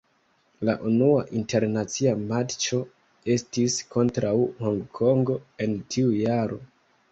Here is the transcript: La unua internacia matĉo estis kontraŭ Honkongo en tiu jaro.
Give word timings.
La 0.69 0.73
unua 0.91 1.19
internacia 1.39 2.13
matĉo 2.31 2.81
estis 3.35 3.77
kontraŭ 3.93 4.33
Honkongo 4.65 5.39
en 5.67 5.79
tiu 5.93 6.19
jaro. 6.25 6.63